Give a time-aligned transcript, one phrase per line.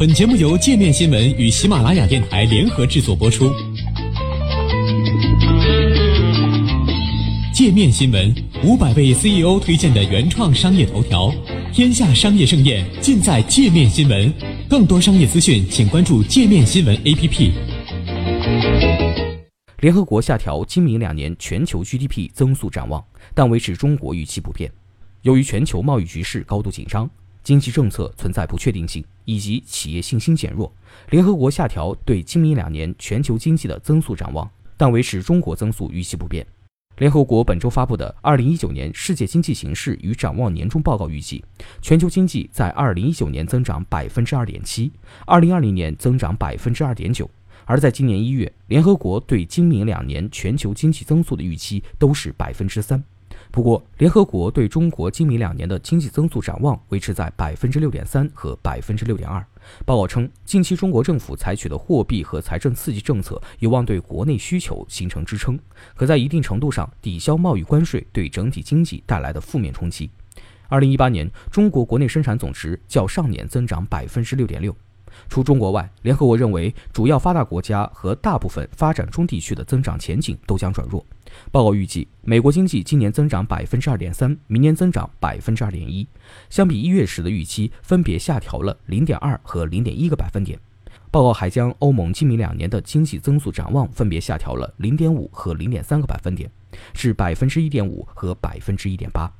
[0.00, 3.52] 本节目由界面新闻与喜马拉雅电台联合制作播出。
[7.52, 8.34] 界面新闻
[8.64, 11.30] 五百位 CEO 推荐的原创商业头条，
[11.70, 14.32] 天下商业盛宴尽在界面新闻。
[14.70, 17.50] 更多商业资讯，请关注界面新闻 APP。
[19.80, 23.04] 联合国下调今明两年全球 GDP 增速展望，
[23.34, 24.72] 但维持中国预期不变。
[25.20, 27.06] 由于全球贸易局势高度紧张。
[27.42, 30.72] 经济政策存在不确定性，以及企业信心减弱，
[31.10, 36.46] 联合国下调对今明两年全球经济的增速展望，但维持中国增速预期不变。
[36.98, 41.42] 联合国本周发布的《二零一九年世界经济形势与展望年终报告》预计，
[41.80, 44.92] 全球经济在二零一九年增长百分之二点七，
[45.24, 47.30] 二零二零年增长百分之二点九。
[47.64, 53.02] 而在今年一月，联合国对今明两年全球经济增速的预期都是百分之三。
[53.52, 59.44] 不过，联合国对中国今明两年的经济增速展望维持在百分之六点三和百分之六点二。
[59.84, 65.58] 报告称，近期中国政府采取的货币和财政刺激政策有望对国内需求形成支撑，
[65.96, 70.08] 可在一定程度上抵消贸易关税对整体经济带来的负面冲击。
[70.68, 74.74] 二零一八年，中国国内生产总值较上年增长百分之六点六。
[75.28, 81.04] 除中国外，联合国认为主要发达国家和大部分发展中地区的增长前景都将转弱。
[81.52, 86.06] 报告预计，美国经济今年增长百分之二点三，明年增长百分之二点一，
[86.48, 90.58] 相比一月时的预期，分别下调了零点二和零点一个百分点。
[91.12, 96.50] 报告还将欧盟今明两年的经济增速展望分别下调了零点五和零点三个百分点，
[96.92, 99.32] 至百分之一点五和百分之一点八。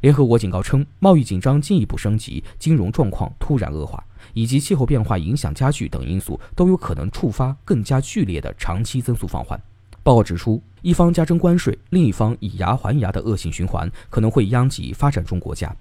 [0.00, 4.02] 联合国警告称，贸易紧张进一步升级，金融状况突然恶化，
[4.34, 9.60] 以及气候变化影响加剧等因素都有可能触发更加剧烈的长期增速放缓。
[10.02, 15.74] 报告指出，一方加征关税，另一方以牙还牙的恶性循环可能会殃及发展中国家，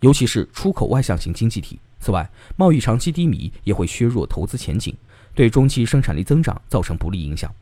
[0.00, 1.80] 尤其是出口外向型经济体。
[1.98, 4.94] 此外，贸易长期低迷也会削弱投资前景，
[5.34, 7.52] 对中期生产力增长造成不利影响。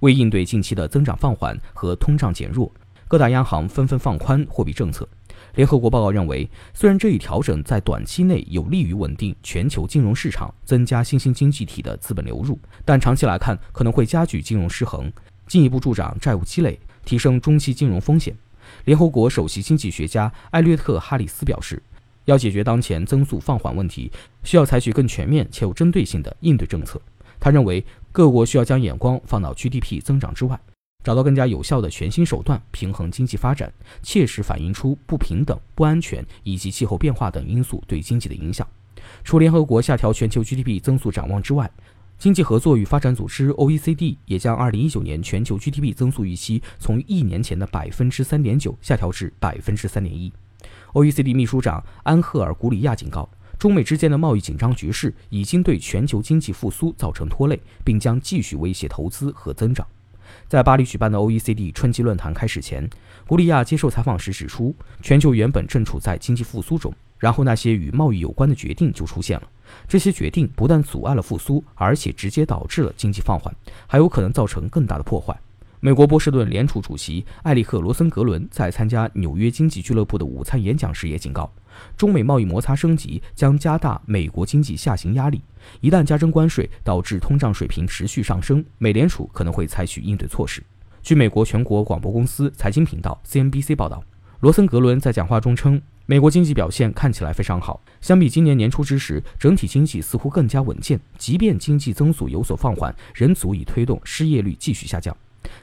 [0.00, 2.72] 为应对近期的增长放缓和通胀减弱，
[3.06, 5.06] 各大央行纷纷放宽货币政策。
[5.54, 15.12] 联合国报告认为，虽然这一调整在短期内有利于稳定全球金融市场，增加新兴经济体的资本流入，但长期来看可能会加剧金融失衡。
[15.46, 18.34] 进一步助长债务积累，提升中期金融风险。
[18.84, 21.82] 联合国首席经济学家艾略特·哈里斯表示，
[22.24, 24.10] 要解决当前增速放缓问题，
[24.44, 26.98] 需要采取更全面且有针对性的应对政策。
[27.38, 30.58] 他认为，各国需要将眼光放到 GDP 增长之外，
[31.02, 38.66] 找到更加有效的全新手段，平衡经济发展，切实反映出不平等、不安全以及气候变化等因素对经济的影响。
[39.24, 41.70] 除联合国下调全球 GDP 增速展望之外，
[42.18, 50.32] 经济合作与发展组织 （OECD） 也将2019年全球 GDP 增速预期从一年前的百分之三点九下调至百分之三点一。
[50.92, 59.84] OECD 秘书长安赫尔·古里亚警告，中美之间的贸易紧张局势已经对全球经济复苏造成拖累，并将继续威胁投资和增长。
[60.48, 62.88] 在巴黎举办的 OECD 春季论坛开始前，
[63.26, 66.92] 古里亚接受采访时指出，全球原本正处在经济复苏中。
[67.18, 69.48] 然后那些与贸易有关的决定就出现了，
[69.86, 73.54] 这些决定不但阻碍了复苏，而且直接导致了经济放缓，
[73.86, 75.38] 还有可能造成更大的破坏。
[75.78, 81.48] 美国波士顿联储主席艾利克·罗森格伦在参加纽约经济俱乐部的午餐演讲时也警告，
[81.96, 85.42] 中美贸易摩擦升级将加大美国经济下行压力。
[85.80, 90.62] 一旦加征关税导致通胀水平持续上升，美联储可能会采取应对措施。
[91.02, 94.02] 据美国全国广播公司财经频道 CNBC 报道，
[94.40, 95.80] 罗森格伦在讲话中称。
[96.04, 101.00] 美国经济表现看起来非常好，相比今年年初之时，整体经济似乎更加稳健。
[101.16, 105.16] 即便经济增速有所放缓，仍足以推动失业率继续下降。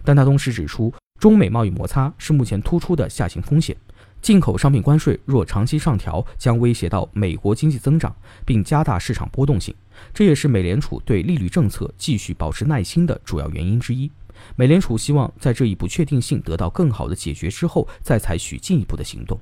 [0.04, 3.76] 但他同时指出，中美贸易摩擦是目前突出的下行风险。
[4.22, 8.16] 进口商品关税若长期上调，将威胁到美国经济增长，
[8.46, 9.74] 并加大市场波动性。
[10.14, 14.12] 这也是美联储对利率政策继续保持耐心的主要原因之一。
[14.56, 19.40] 美联储希望在这一不确定性得到更好的解决之后，再采取进一步的行动。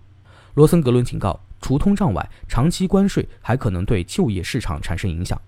[0.55, 5.39] 罗森格伦警告，除通胀外，长期关税还可能对就业市场产生影响。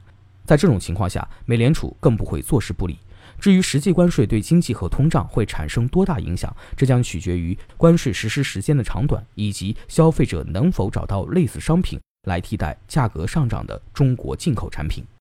[0.45, 2.97] 在这种情况下，美联储更不会坐视不理。
[3.39, 15.05] 至于实际关税对经济和通胀会产生多大影响，这将取决于关税实施时间的长短，以及消费者能否找到类似商品来替代价格上涨的中国进口产品。